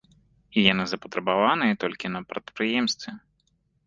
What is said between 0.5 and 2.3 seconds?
І яны запатрабаваныя толькі на